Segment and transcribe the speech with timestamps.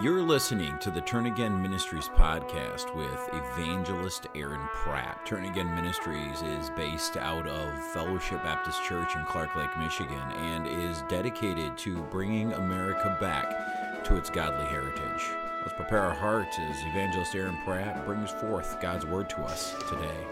[0.00, 5.26] You're listening to the Turn Again Ministries podcast with evangelist Aaron Pratt.
[5.26, 10.66] Turn Again Ministries is based out of Fellowship Baptist Church in Clark Lake, Michigan, and
[10.66, 15.26] is dedicated to bringing America back to its godly heritage.
[15.60, 20.26] Let's prepare our hearts as evangelist Aaron Pratt brings forth God's word to us today.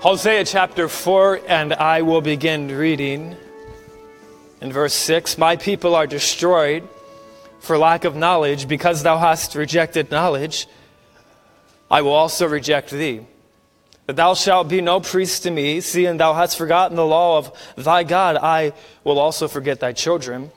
[0.00, 3.34] Hosea chapter 4, and I will begin reading
[4.60, 6.86] in verse 6 My people are destroyed
[7.60, 10.66] for lack of knowledge, because thou hast rejected knowledge,
[11.90, 13.20] I will also reject thee.
[14.06, 17.52] But thou shalt be no priest to me, seeing thou hast forgotten the law of
[17.76, 18.72] thy God, I
[19.04, 20.50] will also forget thy children.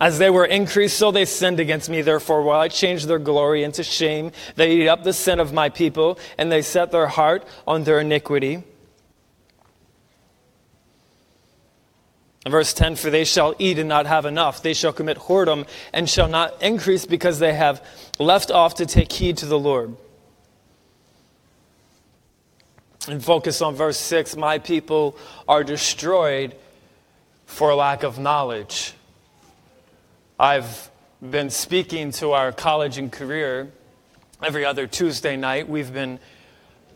[0.00, 2.02] As they were increased, so they sinned against me.
[2.02, 4.32] Therefore, while I changed their glory into shame?
[4.56, 8.00] They eat up the sin of my people, and they set their heart on their
[8.00, 8.64] iniquity.
[12.46, 14.62] Verse 10 For they shall eat and not have enough.
[14.62, 17.84] They shall commit whoredom and shall not increase because they have
[18.18, 19.96] left off to take heed to the Lord.
[23.08, 25.16] And focus on verse 6 My people
[25.48, 26.54] are destroyed
[27.46, 28.94] for lack of knowledge.
[30.38, 30.90] I've
[31.22, 33.70] been speaking to our college and career
[34.42, 35.68] every other Tuesday night.
[35.68, 36.18] We've been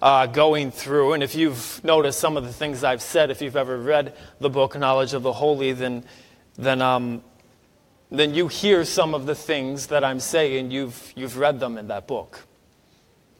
[0.01, 1.15] uh, going through.
[1.15, 4.51] And if you've noticed some of the things I've said, if you've ever read the
[4.51, 6.05] book Knowledge of the Holy, then,
[6.57, 7.23] then, um,
[8.11, 10.71] then you hear some of the things that I'm saying.
[10.71, 12.41] You've, you've read them in that book.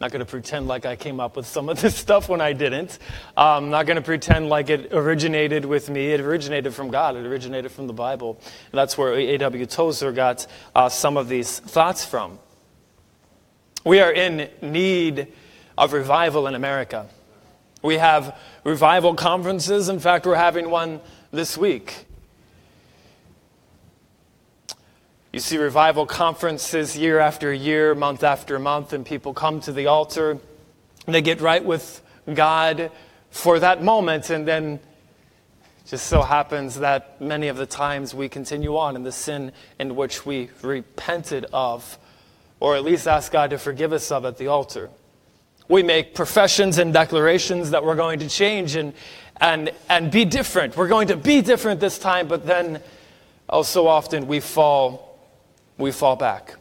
[0.01, 2.41] I'm not going to pretend like I came up with some of this stuff when
[2.41, 2.99] I didn't.
[3.37, 6.13] I'm um, not going to pretend like it originated with me.
[6.13, 7.17] It originated from God.
[7.17, 8.41] It originated from the Bible.
[8.71, 9.67] And that's where A.W.
[9.67, 12.39] Tozer got uh, some of these thoughts from.
[13.85, 15.33] We are in need
[15.79, 17.07] of revival in America.
[17.83, 19.89] We have revival conferences.
[19.89, 22.05] In fact, we're having one this week.
[25.33, 29.87] You see revival conferences year after year, month after month, and people come to the
[29.87, 30.39] altar.
[31.07, 32.03] They get right with
[32.35, 32.91] God
[33.31, 34.81] for that moment, and then
[35.87, 39.95] just so happens that many of the times we continue on in the sin in
[39.95, 41.99] which we repented of,
[42.59, 44.91] or at least ask God to forgive us of at the altar.
[45.69, 48.95] We make professions and declarations that we're going to change and,
[49.41, 50.77] and, and be different.
[50.77, 52.81] We're going to be different this time, but then
[53.49, 55.19] oh, so often we fall,
[55.77, 56.57] we fall back.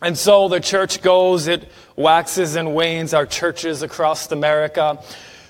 [0.00, 4.98] And so the church goes, it waxes and wanes, our churches across America.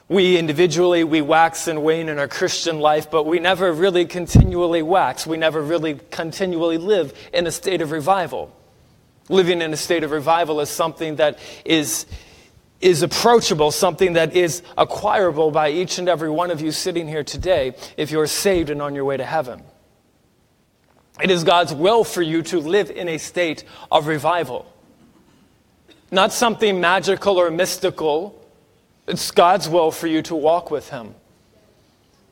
[0.09, 4.83] We individually, we wax and wane in our Christian life, but we never really continually
[4.83, 5.27] wax.
[5.27, 8.55] We never really continually live in a state of revival.
[9.31, 12.05] Living in a state of revival is something that is,
[12.83, 17.25] is approachable, something that is acquirable by each and every one of you sitting here
[17.25, 19.63] today if you're saved and on your way to heaven.
[21.23, 24.67] It is God's will for you to live in a state of revival.
[26.11, 28.39] Not something magical or mystical.
[29.07, 31.15] It's God's will for you to walk with Him.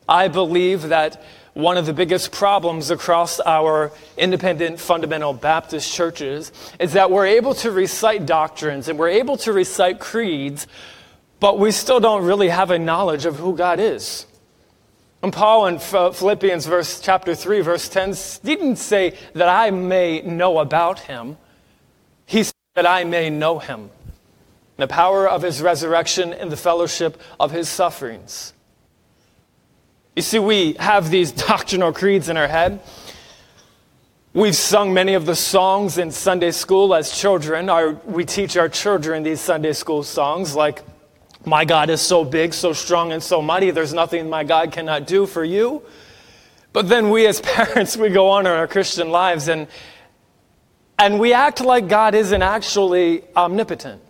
[0.08, 1.22] I believe that
[1.60, 7.54] one of the biggest problems across our independent fundamental Baptist churches is that we're able
[7.54, 10.66] to recite doctrines and we're able to recite creeds,
[11.38, 14.26] but we still don't really have a knowledge of who God is.
[15.22, 20.58] And Paul in Philippians verse chapter 3 verse 10 didn't say that I may know
[20.58, 21.36] about him.
[22.26, 23.90] He said that I may know him.
[24.76, 28.54] The power of his resurrection and the fellowship of his sufferings.
[30.20, 32.80] You see, we have these doctrinal creeds in our head.
[34.34, 37.70] We've sung many of the songs in Sunday school as children.
[37.70, 40.82] Our, we teach our children these Sunday school songs like,
[41.46, 45.06] My God is so big, so strong, and so mighty, there's nothing my God cannot
[45.06, 45.82] do for you.
[46.74, 49.68] But then we as parents, we go on in our Christian lives and,
[50.98, 54.02] and we act like God isn't actually omnipotent.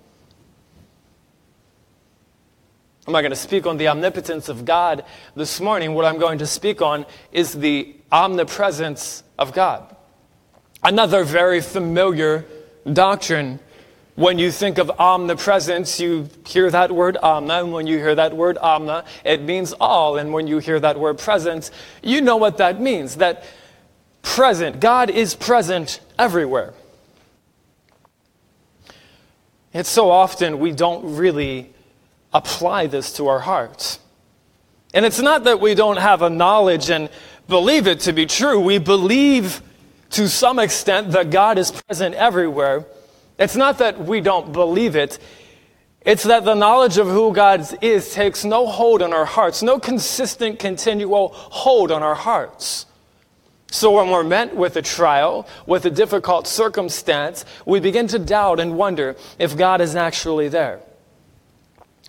[3.10, 5.04] I'm not going to speak on the omnipotence of God
[5.34, 5.94] this morning.
[5.94, 9.96] What I'm going to speak on is the omnipresence of God.
[10.84, 12.44] Another very familiar
[12.92, 13.58] doctrine.
[14.14, 18.36] When you think of omnipresence, you hear that word omna, and when you hear that
[18.36, 20.16] word omna, it means all.
[20.16, 21.72] And when you hear that word presence,
[22.04, 23.42] you know what that means that
[24.22, 26.74] present, God is present everywhere.
[29.74, 31.72] It's so often we don't really
[32.32, 33.98] apply this to our hearts.
[34.92, 37.08] And it's not that we don't have a knowledge and
[37.48, 38.60] believe it to be true.
[38.60, 39.62] We believe
[40.10, 42.84] to some extent that God is present everywhere.
[43.38, 45.18] It's not that we don't believe it.
[46.02, 49.78] It's that the knowledge of who God is takes no hold on our hearts, no
[49.78, 52.86] consistent, continual hold on our hearts.
[53.70, 58.58] So when we're met with a trial, with a difficult circumstance, we begin to doubt
[58.58, 60.80] and wonder if God is actually there.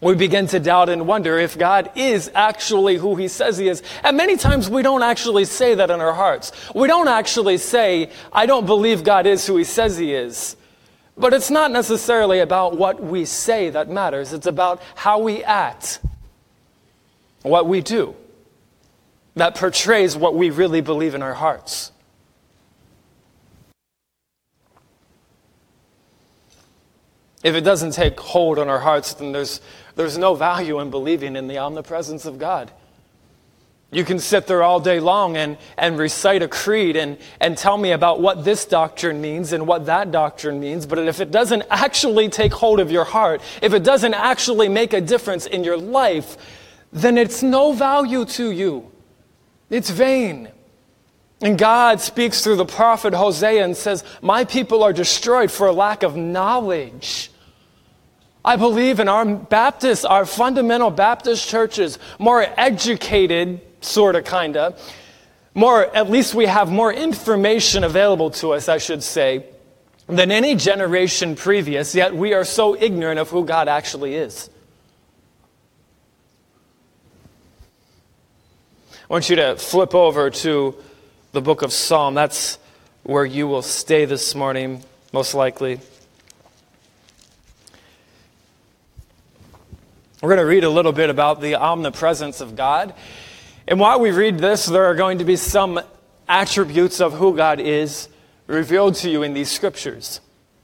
[0.01, 3.83] We begin to doubt and wonder if God is actually who He says He is.
[4.03, 6.51] And many times we don't actually say that in our hearts.
[6.73, 10.57] We don't actually say, I don't believe God is who He says He is.
[11.15, 15.99] But it's not necessarily about what we say that matters, it's about how we act,
[17.43, 18.15] what we do
[19.35, 21.91] that portrays what we really believe in our hearts.
[27.43, 29.61] If it doesn't take hold on our hearts, then there's,
[30.01, 32.71] there's no value in believing in the omnipresence of God.
[33.91, 37.77] You can sit there all day long and, and recite a creed and, and tell
[37.77, 41.63] me about what this doctrine means and what that doctrine means, but if it doesn't
[41.69, 45.77] actually take hold of your heart, if it doesn't actually make a difference in your
[45.77, 46.35] life,
[46.91, 48.91] then it's no value to you.
[49.69, 50.49] It's vain.
[51.41, 55.73] And God speaks through the prophet Hosea and says, My people are destroyed for a
[55.73, 57.30] lack of knowledge.
[58.43, 64.79] I believe in our Baptist, our fundamental Baptist churches, more educated, sort of, kind of,
[65.53, 69.45] more, at least we have more information available to us, I should say,
[70.07, 74.49] than any generation previous, yet we are so ignorant of who God actually is.
[79.09, 80.75] I want you to flip over to
[81.33, 82.13] the book of Psalm.
[82.13, 82.57] That's
[83.03, 85.81] where you will stay this morning, most likely.
[90.21, 92.93] We're going to read a little bit about the omnipresence of God.
[93.67, 95.79] And while we read this, there are going to be some
[96.29, 98.07] attributes of who God is
[98.45, 100.21] revealed to you in these scriptures.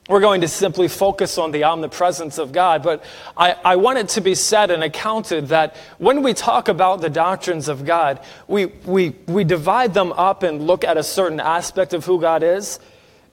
[0.08, 3.04] We're going to simply focus on the omnipresence of God, but
[3.36, 7.10] I, I, want it to be said and accounted that when we talk about the
[7.10, 11.94] doctrines of God, we, we, we divide them up and look at a certain aspect
[11.94, 12.80] of who God is,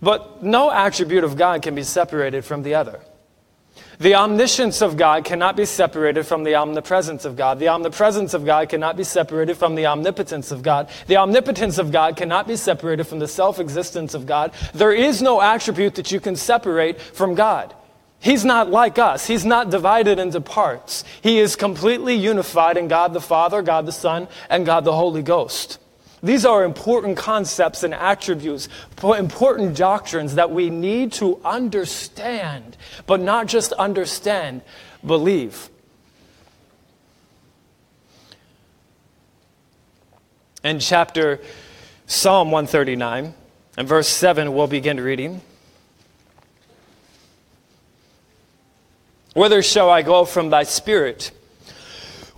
[0.00, 3.00] but no attribute of God can be separated from the other.
[3.98, 7.58] The omniscience of God cannot be separated from the omnipresence of God.
[7.58, 10.88] The omnipresence of God cannot be separated from the omnipotence of God.
[11.06, 14.52] The omnipotence of God cannot be separated from the self existence of God.
[14.72, 17.74] There is no attribute that you can separate from God.
[18.18, 19.26] He's not like us.
[19.26, 21.04] He's not divided into parts.
[21.20, 25.22] He is completely unified in God the Father, God the Son, and God the Holy
[25.22, 25.78] Ghost.
[26.24, 28.70] These are important concepts and attributes,
[29.02, 34.62] important doctrines that we need to understand, but not just understand,
[35.04, 35.68] believe.
[40.62, 41.40] In chapter
[42.06, 43.34] Psalm 139
[43.76, 45.42] and verse 7, we'll begin reading.
[49.34, 51.32] Whither shall I go from thy spirit?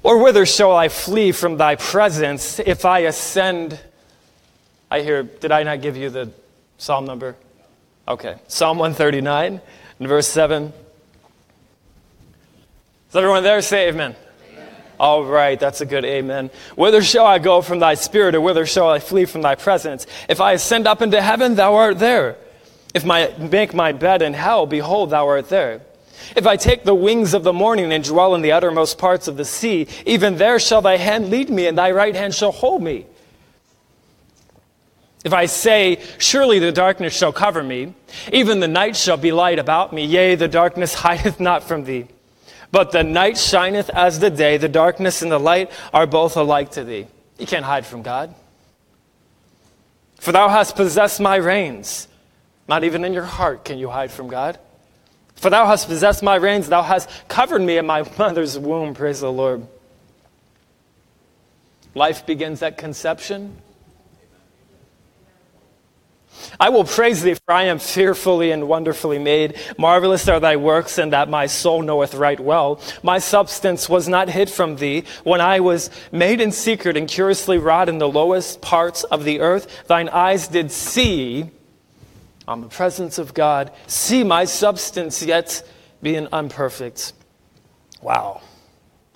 [0.07, 3.81] Or whither shall I flee from thy presence if I ascend?
[4.89, 6.31] I hear, did I not give you the
[6.79, 7.35] psalm number?
[8.07, 8.37] Okay.
[8.47, 9.61] Psalm 139
[9.99, 10.73] and verse 7.
[13.09, 13.61] Is everyone there?
[13.61, 14.15] Say amen.
[14.53, 14.69] amen.
[15.01, 16.51] All right, that's a good amen.
[16.77, 20.07] Whither shall I go from thy spirit, or whither shall I flee from thy presence?
[20.29, 22.37] If I ascend up into heaven, thou art there.
[22.95, 25.81] If I make my bed in hell, behold, thou art there.
[26.35, 29.37] If I take the wings of the morning and dwell in the uttermost parts of
[29.37, 32.83] the sea, even there shall thy hand lead me, and thy right hand shall hold
[32.83, 33.07] me.
[35.25, 37.95] If I say, Surely the darkness shall cover me,
[38.33, 42.07] even the night shall be light about me, yea, the darkness hideth not from thee.
[42.73, 46.73] But the night shineth as the day, the darkness and the light are both alike
[46.73, 47.07] to thee.
[47.39, 48.35] You can't hide from God.
[50.17, 52.09] For thou hast possessed my reins.
[52.69, 54.59] Not even in your heart can you hide from God.
[55.37, 58.95] For thou hast possessed my reins, thou hast covered me in my mother's womb.
[58.95, 59.67] Praise the Lord.
[61.95, 63.57] Life begins at conception.
[66.61, 69.59] I will praise thee, for I am fearfully and wonderfully made.
[69.79, 72.81] Marvelous are thy works, and that my soul knoweth right well.
[73.03, 77.59] My substance was not hid from thee when I was made in secret and curiously
[77.59, 79.87] wrought in the lowest parts of the earth.
[79.87, 81.51] Thine eyes did see
[82.49, 85.63] on the presence of God, see my substance yet
[86.03, 87.13] being unperfect.
[88.01, 88.41] Wow.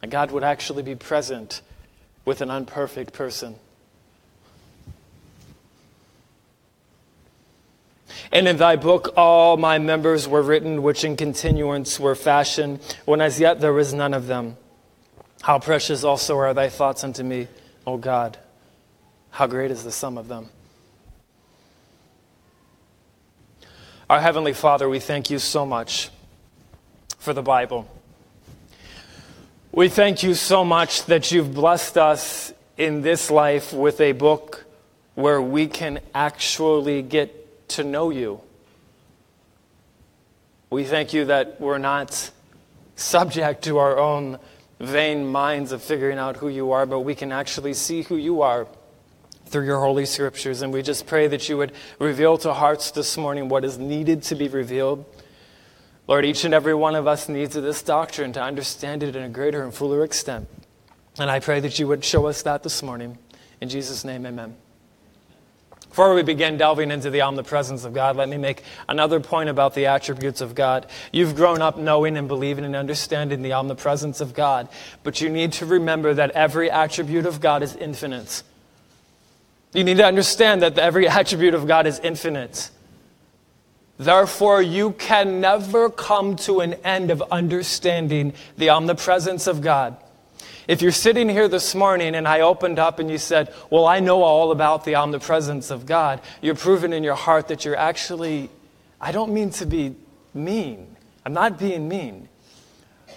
[0.03, 1.63] And God would actually be present
[2.25, 3.55] with an unperfect person.
[8.33, 13.21] And in thy book all my members were written, which in continuance were fashioned, when
[13.21, 14.57] as yet there was none of them.
[15.43, 17.49] How precious also are thy thoughts unto me,
[17.87, 18.39] O God.
[19.31, 20.49] How great is the sum of them.
[24.11, 26.11] Our Heavenly Father, we thank you so much
[27.21, 27.89] for the Bible.
[29.71, 34.65] We thank you so much that you've blessed us in this life with a book
[35.15, 38.41] where we can actually get to know you.
[40.71, 42.33] We thank you that we're not
[42.97, 44.41] subject to our own
[44.81, 48.43] vain minds of figuring out who you are, but we can actually see who you
[48.43, 48.67] are
[49.51, 50.63] through your holy scriptures.
[50.63, 54.23] And we just pray that you would reveal to hearts this morning what is needed
[54.25, 55.05] to be revealed.
[56.07, 59.29] Lord, each and every one of us needs this doctrine to understand it in a
[59.29, 60.49] greater and fuller extent.
[61.19, 63.19] And I pray that you would show us that this morning.
[63.61, 64.57] In Jesus' name, amen.
[65.91, 69.75] Before we begin delving into the omnipresence of God, let me make another point about
[69.75, 70.87] the attributes of God.
[71.11, 74.69] You've grown up knowing and believing and understanding the omnipresence of God,
[75.03, 78.45] but you need to remember that every attribute of God is infinite.
[79.73, 82.71] You need to understand that every attribute of God is infinite.
[83.99, 89.97] Therefore, you can never come to an end of understanding the omnipresence of God.
[90.67, 94.01] If you're sitting here this morning and I opened up and you said, Well, I
[94.01, 98.51] know all about the omnipresence of God, you're proving in your heart that you're actually,
[99.01, 99.97] I don't mean to be
[100.33, 100.97] mean.
[101.27, 102.29] I'm not being mean.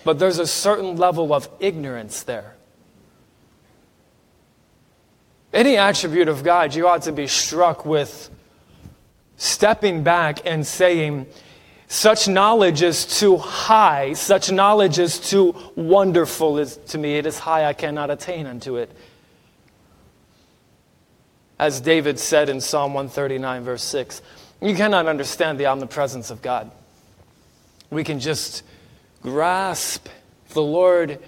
[0.04, 2.56] But there's a certain level of ignorance there.
[5.54, 8.30] Any attribute of God, you ought to be struck with
[9.38, 11.28] stepping back and saying,
[11.88, 17.18] such knowledge is too high, such knowledge is too wonderful is, to me.
[17.18, 18.92] It is high, I cannot attain unto it.
[21.60, 24.24] As David said in Psalm 139, verse 6,
[24.60, 26.72] you cannot understand the omnipresence of God.
[27.92, 28.64] We can just
[29.22, 30.08] grasp
[30.50, 31.20] the Lord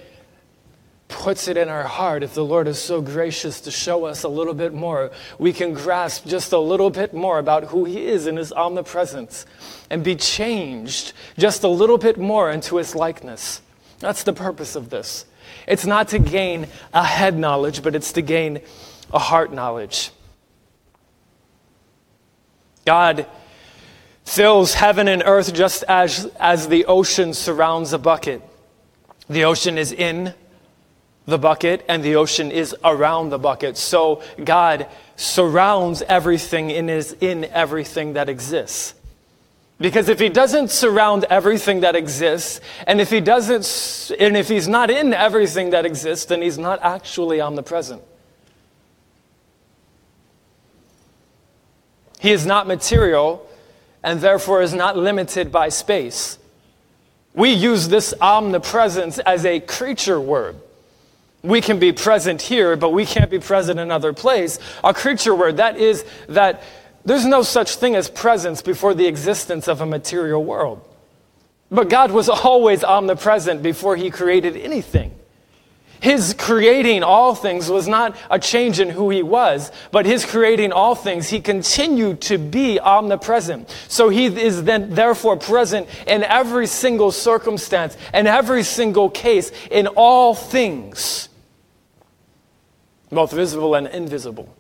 [1.08, 4.28] puts it in our heart, if the Lord is so gracious to show us a
[4.28, 8.28] little bit more, we can grasp just a little bit more about who He is
[8.28, 9.46] in His omnipresence
[9.90, 13.62] and be changed just a little bit more into His likeness.
[14.00, 15.26] That's the purpose of this.
[15.68, 18.62] It's not to gain a head knowledge, but it's to gain
[19.14, 20.12] a heart knowledge.
[22.86, 23.28] God
[24.24, 28.42] fills heaven and earth just as, as the ocean surrounds a bucket.
[29.30, 30.34] The ocean is in
[31.26, 33.78] the bucket and the ocean is around the bucket.
[33.78, 38.94] So God surrounds everything and is in everything that exists.
[39.78, 44.70] Because if he doesn't surround everything that exists, and if he doesn't, and if he's
[44.70, 48.02] not in everything that exists, then he's not actually omnipresent.
[52.20, 53.46] He is not material
[54.02, 56.38] and therefore is not limited by space.
[57.34, 60.56] We use this omnipresence as a creature word
[61.46, 64.60] we can be present here, but we can't be present in another place.
[64.84, 66.64] A creature word, that is that
[67.06, 70.82] there's no such thing as presence before the existence of a material world.
[71.72, 75.14] But God was always omnipresent before he created anything.
[76.02, 80.72] His creating all things was not a change in who he was, but his creating
[80.72, 83.74] all things, he continued to be omnipresent.
[83.88, 89.88] So he is then therefore present in every single circumstance and every single case in
[89.88, 91.30] all things
[93.12, 94.54] both visible and invisible.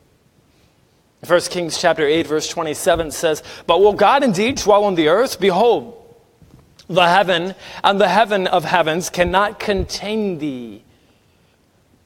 [1.25, 5.39] 1 Kings chapter 8 verse 27 says, "But will God indeed dwell on the earth?
[5.39, 5.93] Behold,
[6.87, 10.83] the heaven and the heaven of heavens cannot contain thee."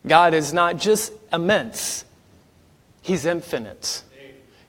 [0.08, 2.06] God is not just immense,
[3.02, 4.04] he's infinite.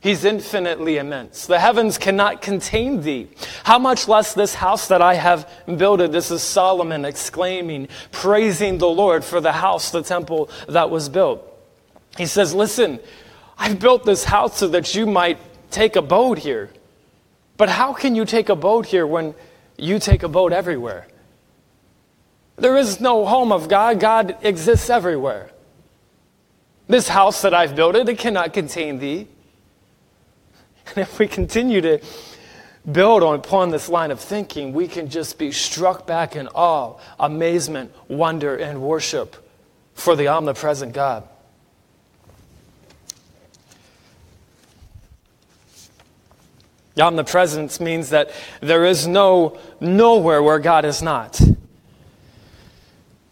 [0.02, 1.44] He's infinitely immense.
[1.44, 3.28] The heavens cannot contain thee.
[3.64, 5.46] How much less this house that I have
[5.76, 6.10] builded?
[6.10, 11.49] This is Solomon exclaiming, praising the Lord for the house, the temple that was built.
[12.16, 13.00] He says, Listen,
[13.58, 15.38] I've built this house so that you might
[15.70, 16.70] take a boat here.
[17.56, 19.34] But how can you take a boat here when
[19.76, 21.06] you take a boat everywhere?
[22.56, 24.00] There is no home of God.
[24.00, 25.50] God exists everywhere.
[26.88, 29.28] This house that I've built, it, it cannot contain thee.
[30.86, 32.00] And if we continue to
[32.90, 36.98] build on, upon this line of thinking, we can just be struck back in awe,
[37.18, 39.36] amazement, wonder, and worship
[39.94, 41.28] for the omnipresent God.
[47.00, 48.30] Omnipresence means that
[48.60, 51.40] there is no nowhere where God is not.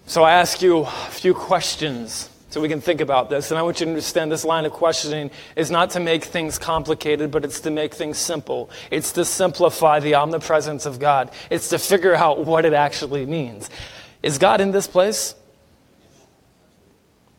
[0.07, 3.51] So I ask you a few questions so we can think about this.
[3.51, 6.59] And I want you to understand this line of questioning is not to make things
[6.59, 8.71] complicated, but it's to make things simple.
[8.91, 11.31] It's to simplify the omnipresence of God.
[11.51, 13.69] It's to figure out what it actually means.
[14.23, 15.35] Is God in this place?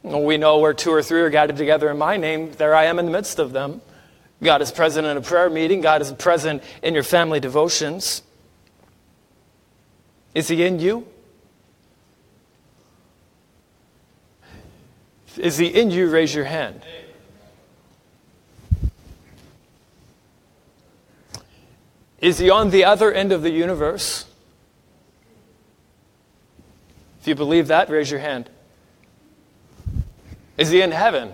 [0.04, 3.00] We know where two or three are gathered together in my name, there I am
[3.00, 3.82] in the midst of them.
[4.42, 5.82] God is present in a prayer meeting.
[5.82, 8.22] God is present in your family devotions.
[10.34, 11.08] Is He in you?
[15.38, 16.10] Is He in you?
[16.10, 16.82] Raise your hand.
[22.20, 24.26] Is He on the other end of the universe?
[27.22, 28.50] If you believe that, raise your hand.
[30.58, 31.32] Is He in heaven?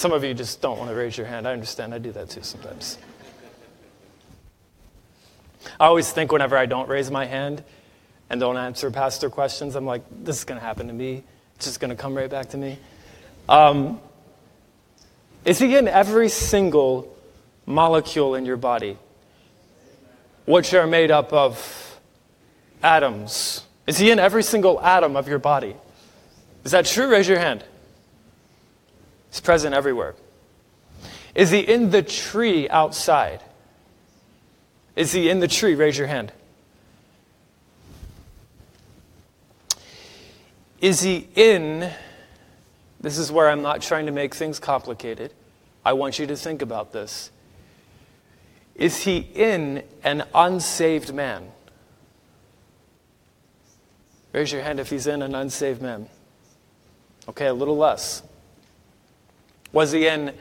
[0.00, 1.46] Some of you just don't want to raise your hand.
[1.46, 1.92] I understand.
[1.92, 2.96] I do that too sometimes.
[5.78, 7.62] I always think whenever I don't raise my hand
[8.30, 11.22] and don't answer pastor questions, I'm like, this is going to happen to me.
[11.56, 12.78] It's just going to come right back to me.
[13.46, 14.00] Um,
[15.44, 17.14] is he in every single
[17.66, 18.96] molecule in your body,
[20.46, 22.00] which are made up of
[22.82, 23.66] atoms?
[23.86, 25.76] Is he in every single atom of your body?
[26.64, 27.06] Is that true?
[27.06, 27.64] Raise your hand.
[29.30, 30.14] He's present everywhere.
[31.34, 33.40] Is he in the tree outside?
[34.96, 35.74] Is he in the tree?
[35.74, 36.32] Raise your hand.
[40.80, 41.90] Is he in?
[43.00, 45.32] This is where I'm not trying to make things complicated.
[45.84, 47.30] I want you to think about this.
[48.74, 51.50] Is he in an unsaved man?
[54.32, 56.08] Raise your hand if he's in an unsaved man.
[57.28, 58.22] Okay, a little less.
[59.72, 60.34] Was he in,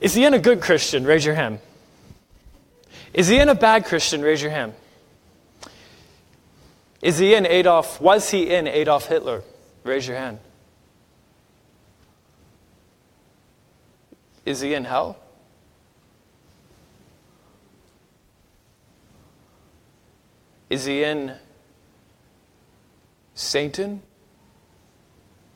[0.00, 1.04] is he in a good Christian?
[1.04, 1.58] Raise your hand.
[3.12, 4.22] Is he in a bad Christian?
[4.22, 4.74] Raise your hand.
[7.02, 9.42] Is he in Adolf, was he in Adolf Hitler?
[9.84, 10.38] Raise your hand.
[14.44, 15.16] Is he in hell?
[20.68, 21.34] Is he in
[23.34, 24.02] Satan?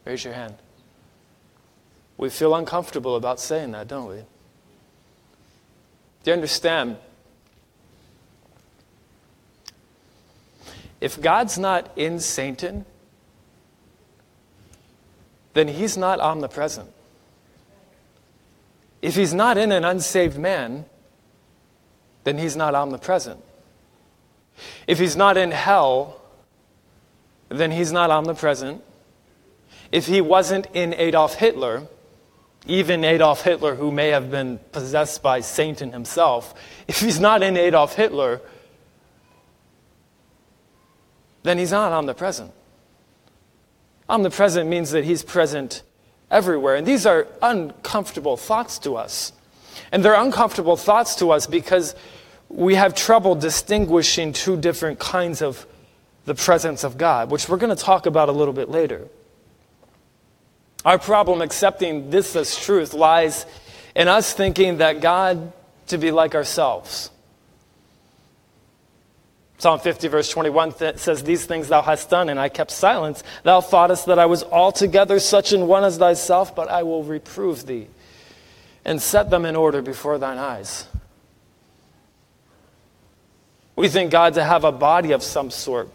[0.05, 0.55] Raise your hand.
[2.21, 4.17] We feel uncomfortable about saying that, don't we?
[6.23, 6.99] Do you understand?
[11.01, 12.85] If God's not in Satan,
[15.55, 16.91] then he's not omnipresent.
[19.01, 20.85] If he's not in an unsaved man,
[22.25, 23.43] then he's not omnipresent.
[24.87, 26.21] If he's not in hell,
[27.49, 28.85] then he's not omnipresent.
[29.91, 31.89] If he wasn't in Adolf Hitler,
[32.67, 36.55] even Adolf Hitler, who may have been possessed by Satan himself,
[36.87, 38.41] if he's not in Adolf Hitler,
[41.43, 42.53] then he's not omnipresent.
[44.09, 45.83] Omnipresent means that he's present
[46.31, 46.77] everywhere.
[46.77, 49.33] And these are uncomfortable thoughts to us.
[49.93, 51.95] And they're uncomfortable thoughts to us because
[52.49, 55.67] we have trouble distinguishing two different kinds of
[56.27, 59.09] the presence of God, which we're going to talk about a little bit later.
[60.85, 63.45] Our problem accepting this as truth lies
[63.95, 65.53] in us thinking that God
[65.89, 67.11] to be like ourselves.
[69.59, 73.23] Psalm 50, verse 21 th- says, These things thou hast done, and I kept silence.
[73.43, 77.67] Thou thoughtest that I was altogether such an one as thyself, but I will reprove
[77.67, 77.89] thee
[78.87, 80.87] and set them in order before thine eyes.
[83.77, 85.91] We think God to have a body of some sort,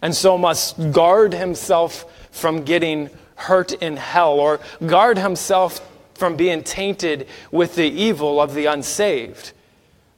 [0.00, 5.80] and so must guard himself from getting hurt in hell or guard himself
[6.14, 9.52] from being tainted with the evil of the unsaved.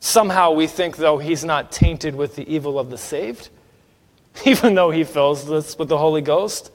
[0.01, 3.49] Somehow we think, though, he's not tainted with the evil of the saved,
[4.47, 6.71] even though he fills us with the Holy Ghost.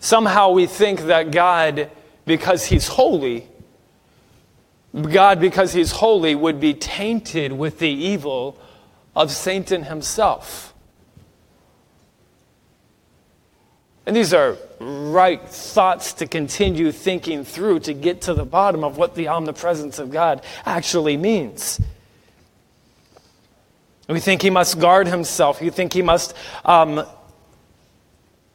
[0.00, 1.90] Somehow we think that God,
[2.26, 3.46] because he's holy,
[4.92, 8.58] God, because he's holy, would be tainted with the evil
[9.14, 10.73] of Satan himself.
[14.06, 18.98] And these are right thoughts to continue thinking through to get to the bottom of
[18.98, 21.80] what the omnipresence of God actually means.
[24.08, 25.62] We think he must guard himself.
[25.62, 26.34] You think he must
[26.66, 27.06] um,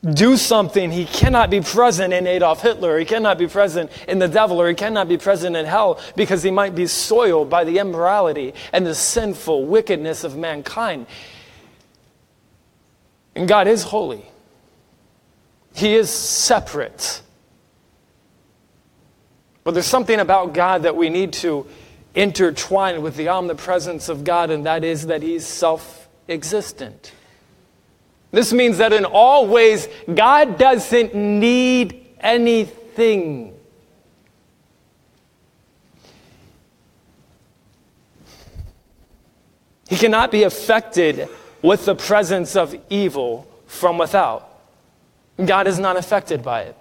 [0.04, 0.92] do something.
[0.92, 3.00] He cannot be present in Adolf Hitler.
[3.00, 6.44] He cannot be present in the devil, or he cannot be present in hell because
[6.44, 11.08] he might be soiled by the immorality and the sinful wickedness of mankind.
[13.36, 14.29] And God is holy.
[15.80, 17.22] He is separate.
[19.64, 21.66] But there's something about God that we need to
[22.14, 27.14] intertwine with the omnipresence of God, and that is that He's self existent.
[28.32, 33.54] This means that in all ways, God doesn't need anything.
[39.88, 41.30] He cannot be affected
[41.62, 44.49] with the presence of evil from without.
[45.46, 46.76] God is not affected by it.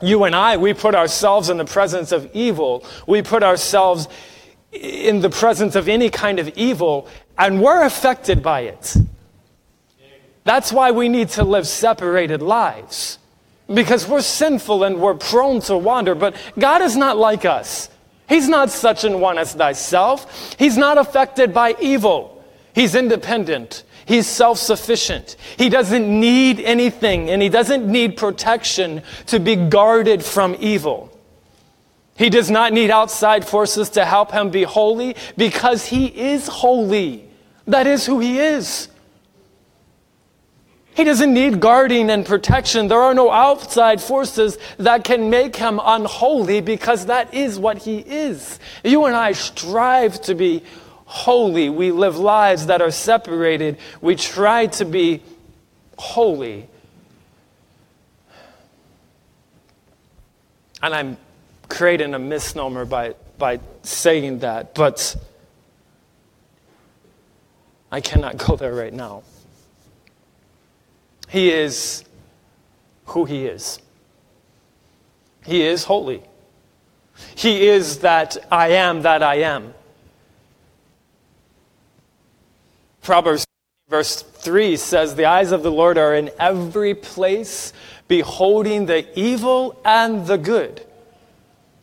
[0.00, 2.84] You and I, we put ourselves in the presence of evil.
[3.06, 4.08] We put ourselves
[4.70, 8.96] in the presence of any kind of evil, and we're affected by it.
[10.44, 13.18] That's why we need to live separated lives.
[13.72, 16.14] because we're sinful and we're prone to wander.
[16.14, 17.90] But God is not like us.
[18.28, 20.54] He's not such an one as thyself.
[20.58, 22.42] He's not affected by evil.
[22.74, 23.84] He's independent.
[24.08, 25.36] He's self sufficient.
[25.58, 31.12] He doesn't need anything and he doesn't need protection to be guarded from evil.
[32.16, 37.28] He does not need outside forces to help him be holy because he is holy.
[37.66, 38.88] That is who he is.
[40.94, 42.88] He doesn't need guarding and protection.
[42.88, 47.98] There are no outside forces that can make him unholy because that is what he
[47.98, 48.58] is.
[48.82, 50.62] You and I strive to be
[51.08, 51.70] holy.
[51.70, 53.78] We live lives that are separated.
[54.02, 55.22] We try to be
[55.96, 56.68] holy.
[60.82, 61.16] And I'm
[61.68, 65.16] creating a misnomer by, by saying that, but
[67.90, 69.22] I cannot go there right now.
[71.30, 72.04] He is
[73.06, 73.78] who He is.
[75.46, 76.22] He is holy.
[77.34, 79.72] He is that I am that I am.
[83.08, 83.46] Proverbs
[83.88, 87.72] verse 3 says, The eyes of the Lord are in every place,
[88.06, 90.84] beholding the evil and the good.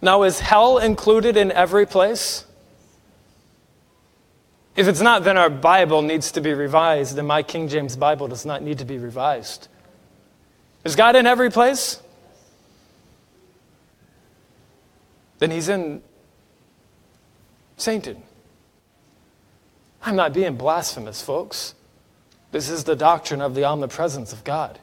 [0.03, 2.45] Now, is hell included in every place?
[4.75, 8.27] If it's not, then our Bible needs to be revised, and my King James Bible
[8.27, 9.67] does not need to be revised.
[10.83, 12.03] Is God in every place?
[15.39, 16.03] Then he's in
[17.77, 18.21] Satan.
[20.05, 21.73] I'm not being blasphemous, folks.
[22.51, 24.79] This is the doctrine of the omnipresence of God.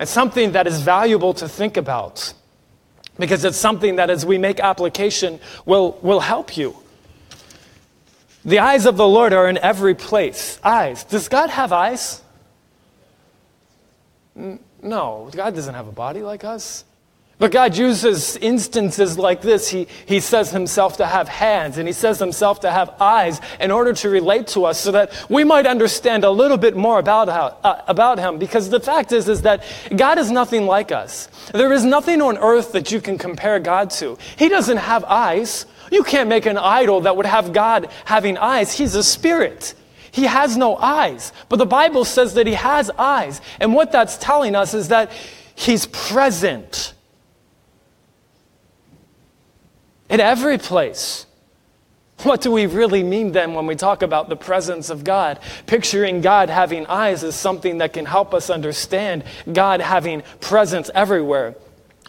[0.00, 2.32] It's something that is valuable to think about
[3.18, 6.74] because it's something that, as we make application, will, will help you.
[8.44, 10.58] The eyes of the Lord are in every place.
[10.64, 11.04] Eyes.
[11.04, 12.22] Does God have eyes?
[14.34, 16.84] No, God doesn't have a body like us.
[17.42, 19.68] But God uses instances like this.
[19.68, 23.72] He, he says himself to have hands and he says himself to have eyes in
[23.72, 27.28] order to relate to us so that we might understand a little bit more about,
[27.28, 28.38] how, uh, about him.
[28.38, 29.64] Because the fact is, is that
[29.96, 31.28] God is nothing like us.
[31.52, 34.16] There is nothing on earth that you can compare God to.
[34.36, 35.66] He doesn't have eyes.
[35.90, 38.72] You can't make an idol that would have God having eyes.
[38.72, 39.74] He's a spirit.
[40.12, 41.32] He has no eyes.
[41.48, 43.40] But the Bible says that he has eyes.
[43.58, 45.10] And what that's telling us is that
[45.56, 46.94] he's present
[50.12, 51.26] in every place.
[52.18, 55.40] What do we really mean then when we talk about the presence of God?
[55.66, 61.56] Picturing God having eyes is something that can help us understand God having presence everywhere.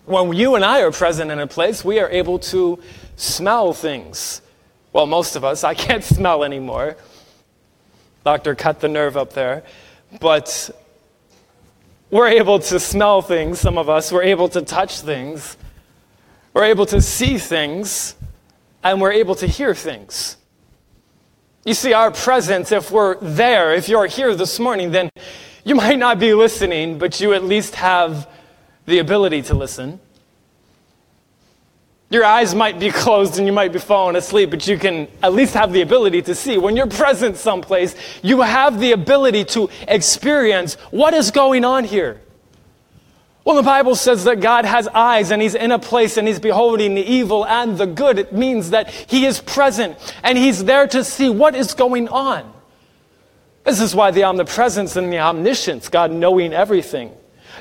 [0.05, 2.77] When you and I are present in a place, we are able to
[3.15, 4.41] smell things.
[4.91, 6.97] Well, most of us, I can't smell anymore.
[8.25, 9.63] Doctor cut the nerve up there.
[10.19, 10.69] But
[12.11, 14.11] we're able to smell things, some of us.
[14.11, 15.57] We're able to touch things.
[16.53, 18.15] We're able to see things
[18.83, 20.37] and we're able to hear things.
[21.65, 25.09] You see, our presence, if we're there, if you're here this morning, then
[25.63, 28.29] you might not be listening, but you at least have
[28.85, 29.99] the ability to listen.
[32.09, 35.33] Your eyes might be closed and you might be falling asleep, but you can at
[35.33, 36.57] least have the ability to see.
[36.57, 42.21] When you're present someplace, you have the ability to experience what is going on here.
[43.45, 46.39] Well, the Bible says that God has eyes and He's in a place and He's
[46.39, 48.17] beholding the evil and the good.
[48.17, 52.51] It means that He is present and He's there to see what is going on.
[53.65, 57.12] This is why the omnipresence and the omniscience, God knowing everything,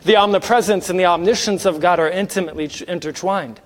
[0.04, 3.60] the omnipresence and the omniscience of God are intimately intertwined.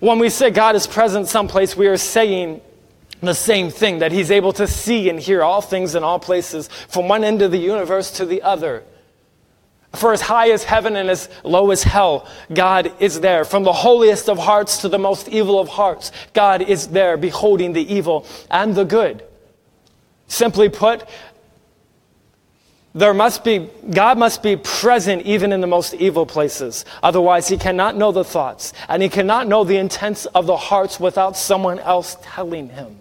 [0.00, 2.60] When we say God is present someplace, we are saying
[3.20, 6.68] the same thing that He's able to see and hear all things in all places
[6.68, 8.84] from one end of the universe to the other.
[9.96, 13.44] For as high as heaven and as low as hell, God is there.
[13.44, 17.72] From the holiest of hearts to the most evil of hearts, God is there, beholding
[17.72, 19.24] the evil and the good.
[20.28, 21.08] Simply put,
[22.94, 26.84] there must be, God must be present even in the most evil places.
[27.02, 30.98] Otherwise, he cannot know the thoughts and he cannot know the intents of the hearts
[30.98, 32.96] without someone else telling him.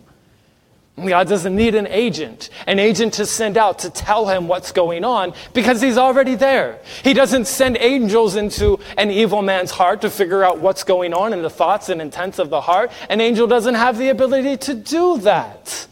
[0.98, 5.04] God doesn't need an agent, an agent to send out to tell him what's going
[5.04, 6.80] on because he's already there.
[7.04, 11.34] He doesn't send angels into an evil man's heart to figure out what's going on
[11.34, 12.92] in the thoughts and intents of the heart.
[13.10, 15.86] An angel doesn't have the ability to do that.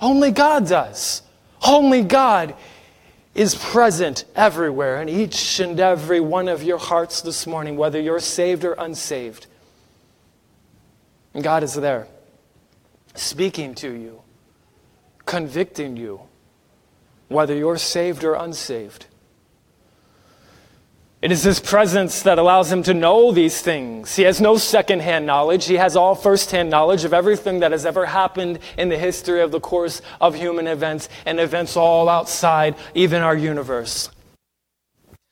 [0.00, 1.20] Only God does.
[1.62, 2.54] Only God
[3.34, 8.20] is present everywhere in each and every one of your hearts this morning, whether you're
[8.20, 9.46] saved or unsaved.
[11.38, 12.08] God is there
[13.18, 14.22] speaking to you,
[15.26, 16.20] convicting you,
[17.28, 19.06] whether you're saved or unsaved.
[21.20, 24.14] It is His presence that allows him to know these things.
[24.14, 25.66] He has no secondhand knowledge.
[25.66, 29.50] He has all firsthand knowledge of everything that has ever happened in the history of
[29.50, 34.10] the course of human events and events all outside even our universe.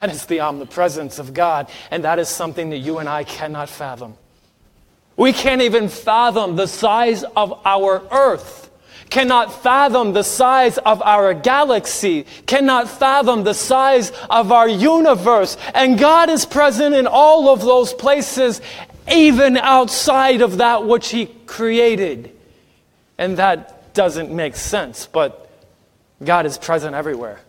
[0.00, 3.68] That is the omnipresence of God, and that is something that you and I cannot
[3.68, 4.16] fathom.
[5.16, 8.66] We can't even fathom the size of our earth
[9.10, 15.56] cannot fathom the size of our galaxy, cannot fathom the size of our universe.
[15.74, 18.60] And God is present in all of those places,
[19.10, 22.32] even outside of that which He created.
[23.18, 25.50] And that doesn't make sense, but
[26.22, 27.40] God is present everywhere.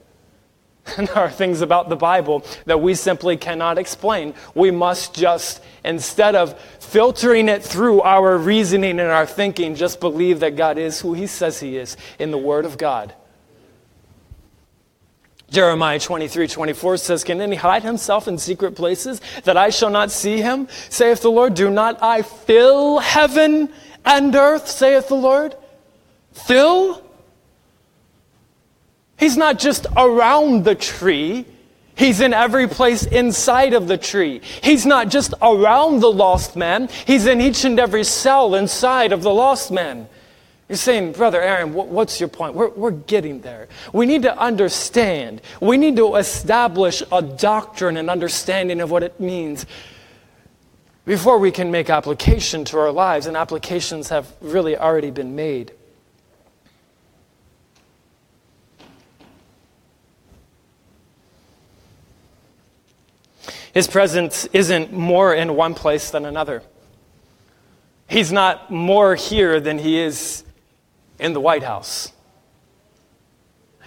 [0.97, 4.34] And there are things about the Bible that we simply cannot explain.
[4.56, 10.39] We must just, instead of filtering it through our reasoning and our thinking, just believe
[10.41, 13.13] that God is who He says He is in the Word of God.
[15.50, 20.12] Jeremiah 23, 24 says, Can any hide himself in secret places that I shall not
[20.12, 20.67] see him?
[20.89, 23.71] Saith the Lord, Do not I fill heaven
[24.04, 25.56] and earth, saith the Lord?
[26.34, 27.07] Fill?
[29.17, 31.45] He's not just around the tree.
[31.95, 34.41] He's in every place inside of the tree.
[34.62, 36.89] He's not just around the lost man.
[37.08, 40.08] He's in each and every cell inside of the lost man.
[40.69, 42.53] You're saying, Brother Aaron, what's your point?
[42.53, 43.69] We're, we're getting there.
[43.93, 45.41] We need to understand.
[45.62, 49.65] We need to establish a doctrine and understanding of what it means
[51.06, 53.27] before we can make application to our lives.
[53.27, 55.71] And applications have really already been made.
[63.77, 66.63] His presence isn't more in one place than another.
[68.07, 70.43] He's not more here than he is
[71.19, 72.11] in the White House.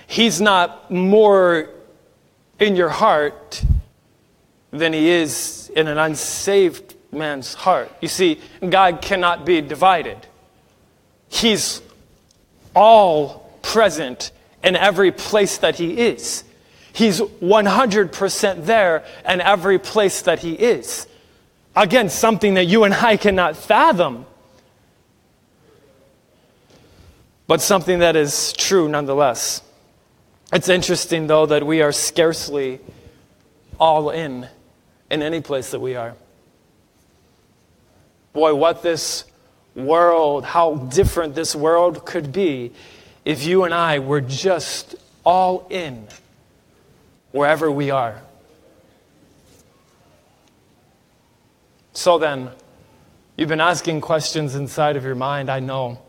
[0.07, 1.71] He's not more
[2.61, 3.65] in your heart
[4.71, 7.91] than he is in an unsaved man's heart.
[8.01, 10.19] You see, God cannot be divided.
[11.29, 11.83] He's
[12.77, 14.31] all present
[14.63, 16.45] in every place that he is.
[16.93, 21.07] He's 100% there in every place that He is.
[21.77, 24.27] Again, something that you and I cannot fathom,
[27.47, 29.63] but something that is true nonetheless.
[30.53, 32.81] It's interesting, though, that we are scarcely
[33.79, 34.49] all in
[35.11, 36.15] in any place that we are.
[38.33, 39.25] Boy, what this
[39.75, 42.73] world, how different this world could be
[43.25, 46.07] if you and I were just all in
[47.33, 48.21] wherever we are.
[51.93, 52.51] So then,
[53.37, 56.01] you've been asking questions inside of your mind, I know,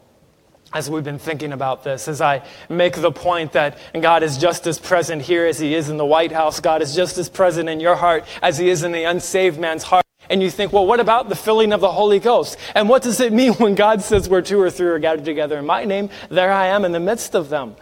[0.73, 4.67] as we've been thinking about this, as I make the point that God is just
[4.67, 6.59] as present here as He is in the White House.
[6.59, 9.83] God is just as present in your heart as He is in the unsaved man's
[9.83, 10.05] heart.
[10.29, 12.57] And you think, well, what about the filling of the Holy Ghost?
[12.73, 15.57] And what does it mean when God says where two or three are gathered together
[15.59, 16.09] in my name?
[16.29, 17.75] There I am in the midst of them.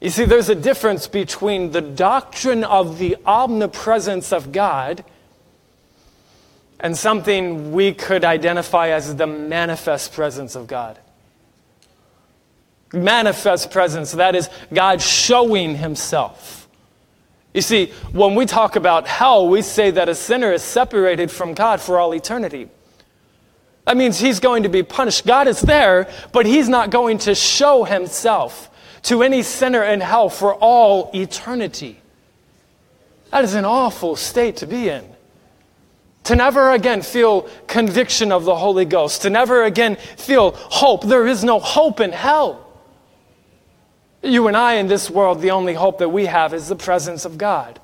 [0.00, 5.04] You see, there's a difference between the doctrine of the omnipresence of God
[6.80, 10.98] and something we could identify as the manifest presence of God.
[12.94, 16.66] Manifest presence, that is God showing himself.
[17.52, 21.52] You see, when we talk about hell, we say that a sinner is separated from
[21.52, 22.68] God for all eternity.
[23.84, 25.26] That means he's going to be punished.
[25.26, 28.69] God is there, but he's not going to show himself
[29.02, 32.00] to any sinner in hell for all eternity.
[33.30, 35.04] That is an awful state to be in.
[36.24, 41.04] To never again feel conviction of the Holy Ghost, to never again feel hope.
[41.04, 42.66] There is no hope in hell.
[44.22, 47.24] You and I in this world, the only hope that we have is the presence
[47.24, 47.80] of God.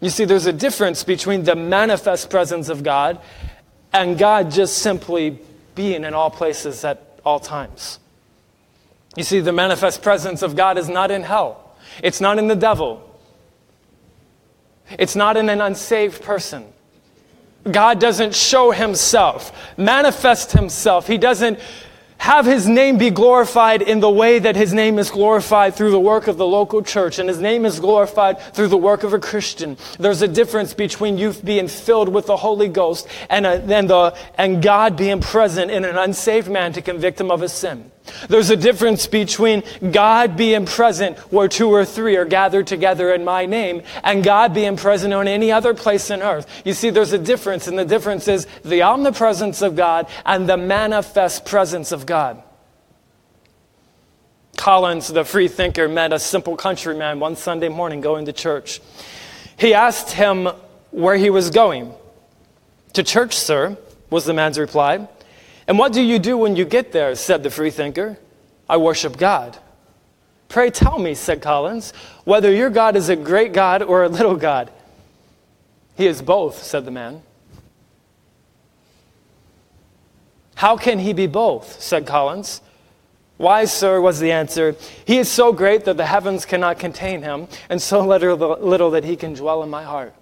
[0.00, 3.20] You see, there's a difference between the manifest presence of God
[3.92, 5.38] and God just simply
[5.74, 7.98] being in all places at all times.
[9.16, 12.56] You see, the manifest presence of God is not in hell, it's not in the
[12.56, 13.02] devil,
[14.98, 16.64] it's not in an unsaved person.
[17.70, 21.06] God doesn't show himself, manifest himself.
[21.06, 21.58] He doesn't
[22.18, 26.00] have his name be glorified in the way that his name is glorified through the
[26.00, 29.18] work of the local church and his name is glorified through the work of a
[29.18, 29.76] Christian.
[29.98, 34.16] There's a difference between you being filled with the Holy Ghost and, a, and, the,
[34.38, 37.90] and God being present in an unsaved man to convict him of his sin.
[38.28, 43.24] There's a difference between God being present where two or three are gathered together in
[43.24, 46.46] my name and God being present on any other place on earth.
[46.64, 50.58] You see, there's a difference, and the difference is the omnipresence of God and the
[50.58, 52.42] manifest presence of God.
[54.56, 58.80] Collins, the free thinker, met a simple countryman one Sunday morning going to church.
[59.58, 60.48] He asked him
[60.90, 61.92] where he was going.
[62.92, 63.76] To church, sir,
[64.10, 65.08] was the man's reply.
[65.66, 67.14] And what do you do when you get there?
[67.14, 68.18] said the freethinker.
[68.68, 69.58] I worship God.
[70.48, 71.92] Pray tell me, said Collins,
[72.24, 74.70] whether your God is a great God or a little God.
[75.96, 77.22] He is both, said the man.
[80.54, 81.80] How can he be both?
[81.80, 82.60] said Collins.
[83.36, 84.76] Why, sir, was the answer.
[85.04, 89.16] He is so great that the heavens cannot contain him, and so little that he
[89.16, 90.14] can dwell in my heart.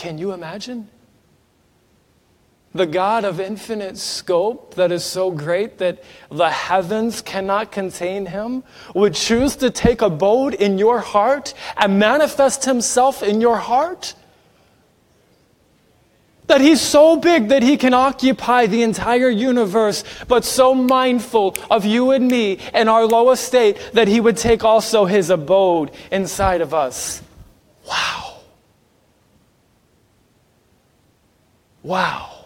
[0.00, 0.88] Can you imagine?
[2.74, 8.64] The God of infinite scope that is so great that the heavens cannot contain him
[8.94, 14.14] would choose to take abode in your heart and manifest himself in your heart?
[16.46, 21.84] That he's so big that he can occupy the entire universe, but so mindful of
[21.84, 26.62] you and me and our low estate that he would take also his abode inside
[26.62, 27.20] of us.
[27.86, 28.39] Wow.
[31.82, 32.44] Wow.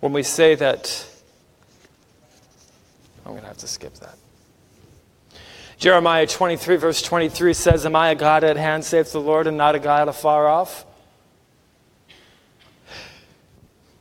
[0.00, 1.06] When we say that
[3.24, 4.16] I'm going to have to skip that.
[5.78, 9.56] Jeremiah 23, verse 23 says, Am I a God at hand, saith the Lord, and
[9.56, 10.84] not a God afar off?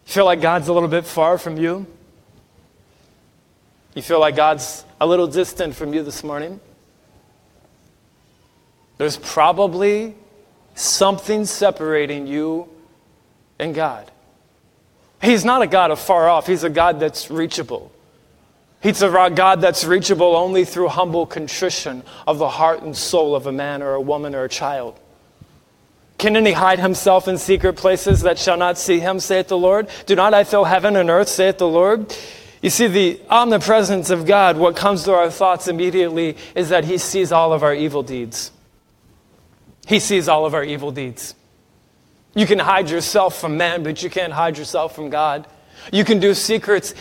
[0.06, 1.88] Feel like God's a little bit far from you?
[3.96, 6.60] You feel like God's a little distant from you this morning?
[8.98, 10.16] There's probably
[10.76, 12.70] something separating you
[13.60, 14.10] and God.
[15.22, 17.92] He's not a God afar off, He's a God that's reachable.
[18.82, 23.48] He's a God that's reachable only through humble contrition of the heart and soul of
[23.48, 25.00] a man or a woman or a child.
[26.18, 29.88] Can any hide himself in secret places that shall not see him, saith the Lord?
[30.06, 32.14] Do not I fill heaven and earth, saith the Lord?
[32.64, 36.98] You see, the omnipresence of God, what comes to our thoughts immediately is that He
[36.98, 38.52] sees all of our evil deeds.
[39.86, 41.36] He sees all of our evil deeds.
[42.34, 45.46] You can hide yourself from man, but you can't hide yourself from God.
[45.92, 46.96] You can do secrets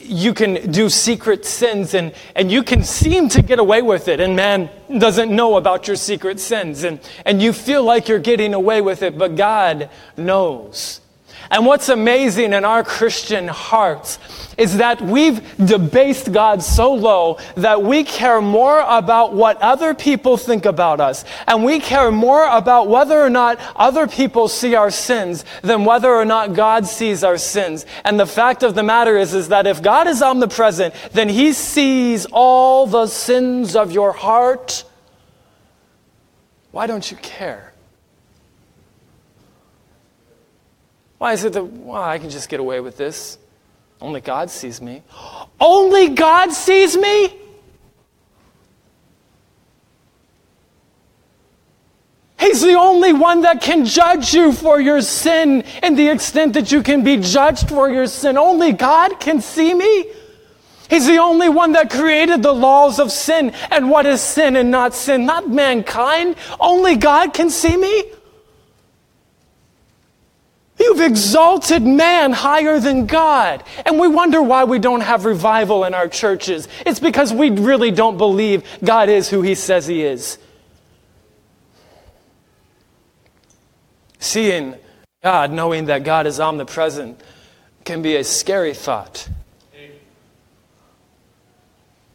[0.00, 4.18] you can do secret sins and, and you can seem to get away with it,
[4.18, 8.52] and man doesn't know about your secret sins, and, and you feel like you're getting
[8.52, 11.00] away with it, but God knows.
[11.50, 14.20] And what's amazing in our Christian hearts
[14.56, 20.36] is that we've debased God so low that we care more about what other people
[20.36, 21.24] think about us.
[21.48, 26.14] And we care more about whether or not other people see our sins than whether
[26.14, 27.84] or not God sees our sins.
[28.04, 31.52] And the fact of the matter is, is that if God is omnipresent, then He
[31.52, 34.84] sees all the sins of your heart.
[36.70, 37.69] Why don't you care?
[41.20, 43.36] Why is it that, well, I can just get away with this?
[44.00, 45.02] Only God sees me.
[45.60, 47.36] Only God sees me?
[52.38, 56.72] He's the only one that can judge you for your sin in the extent that
[56.72, 58.38] you can be judged for your sin.
[58.38, 60.06] Only God can see me.
[60.88, 64.70] He's the only one that created the laws of sin and what is sin and
[64.70, 66.36] not sin, not mankind.
[66.58, 68.04] Only God can see me.
[70.80, 73.62] You've exalted man higher than God.
[73.84, 76.68] And we wonder why we don't have revival in our churches.
[76.86, 80.38] It's because we really don't believe God is who he says he is.
[84.18, 84.74] Seeing
[85.22, 87.20] God, knowing that God is omnipresent,
[87.84, 89.28] can be a scary thought.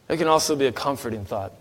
[0.08, 1.52] It can also be a comforting thought.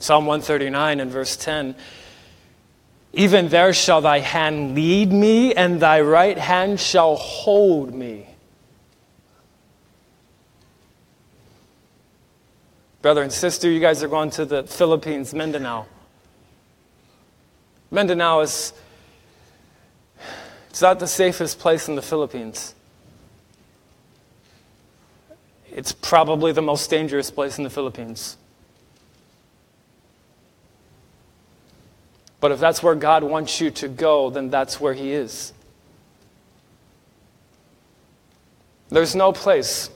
[0.00, 1.76] Psalm 139 and verse 10
[3.16, 8.26] even there shall thy hand lead me, and thy right hand shall hold me.
[13.00, 15.86] Brother and sister, you guys are going to the Philippines, Mindanao.
[17.90, 18.74] Mindanao is
[20.68, 22.74] it's not the safest place in the Philippines.
[25.70, 28.36] It's probably the most dangerous place in the Philippines.
[32.40, 35.52] But if that's where God wants you to go, then that's where He is.
[38.88, 39.90] There's no place.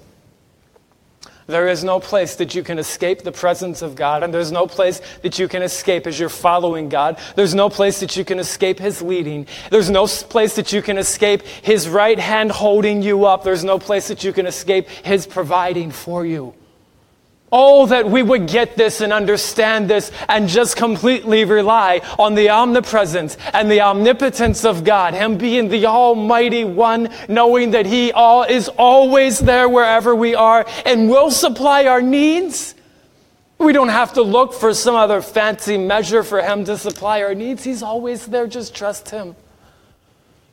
[1.47, 4.69] There is no place that you can escape the presence of God, and there's no
[4.69, 7.19] place that you can escape as you're following God.
[7.35, 9.49] There's no place that you can escape His leading.
[9.69, 13.43] There's no place that you can escape His right hand holding you up.
[13.43, 16.55] There's no place that you can escape His providing for you.
[17.53, 22.51] Oh, that we would get this and understand this and just completely rely on the
[22.51, 28.45] omnipresence and the omnipotence of God, Him being the Almighty One, knowing that He all
[28.45, 32.77] is always there wherever we are and will supply our needs.
[33.59, 37.35] We don't have to look for some other fancy measure for Him to supply our
[37.35, 37.65] needs.
[37.65, 38.47] He's always there.
[38.47, 39.35] Just trust Him.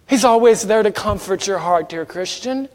[0.10, 2.70] He's always there to comfort your heart, dear Christian.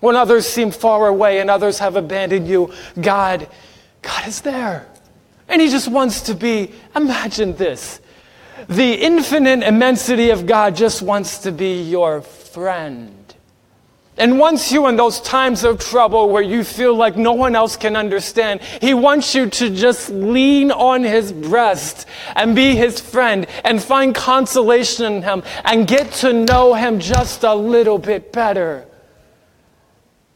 [0.00, 3.48] When others seem far away and others have abandoned you, God
[4.02, 4.86] God is there.
[5.48, 8.00] And He just wants to be, imagine this.
[8.68, 13.14] The infinite immensity of God just wants to be your friend.
[14.18, 17.76] And once you in those times of trouble where you feel like no one else
[17.76, 23.46] can understand, He wants you to just lean on His breast and be His friend
[23.64, 28.86] and find consolation in Him and get to know Him just a little bit better.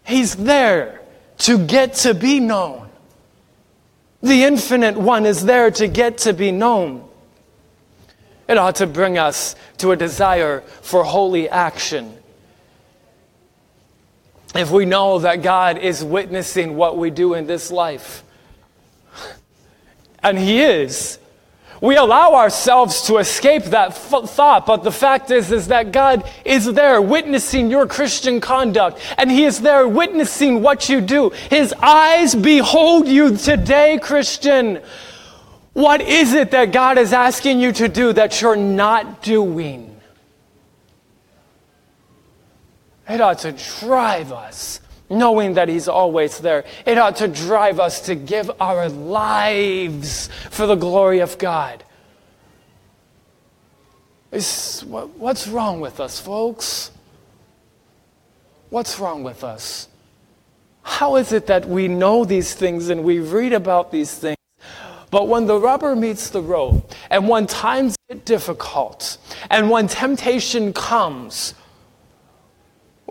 [0.05, 1.01] He's there
[1.39, 2.82] to get to be known.
[4.23, 7.09] The infinite one is there to get to be known.
[8.49, 12.17] It ought to bring us to a desire for holy action.
[14.55, 18.23] If we know that God is witnessing what we do in this life,
[20.23, 21.19] and He is,
[21.83, 26.23] we allow ourselves to escape that f- thought, but the fact is, is that God
[26.45, 31.31] is there witnessing your Christian conduct, and He is there witnessing what you do.
[31.51, 34.81] His eyes behold you today, Christian.
[35.73, 40.01] What is it that God is asking you to do that you're not doing?
[43.09, 44.79] It ought to drive us
[45.13, 46.65] knowing that He's always there.
[46.87, 51.85] It ought to drive us to give our lives for the glory of God.
[54.33, 56.91] It's, what's wrong with us, folks?
[58.71, 59.89] What's wrong with us?
[60.83, 64.37] How is it that we know these things and we read about these things?
[65.11, 69.19] But when the rubber meets the road, and when times get difficult,
[69.51, 71.53] and when temptation comes,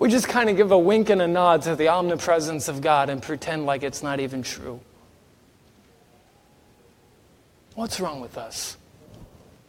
[0.02, 3.08] we just kind of give a wink and a nod to the omnipresence of God
[3.08, 4.80] and pretend like it's not even true.
[7.76, 8.78] What's wrong with us?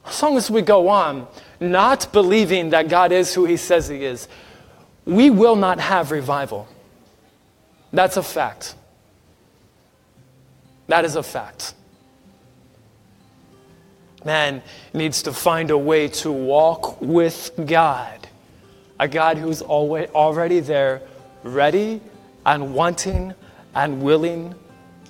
[0.07, 1.27] As long as we go on
[1.61, 4.27] not believing that God is who He says He is,
[5.05, 6.67] we will not have revival.
[7.93, 8.75] That's a fact.
[10.87, 11.75] That is a fact.
[14.25, 14.63] Man
[14.95, 18.22] needs to find a way to walk with God
[19.03, 21.03] a God who's always, already there,
[21.43, 22.01] ready
[22.47, 23.35] and wanting
[23.75, 24.55] and willing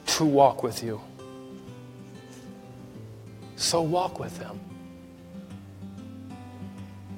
[0.07, 0.99] to walk with you.
[3.57, 4.59] So walk with Him.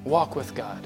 [0.03, 0.85] Walk with God.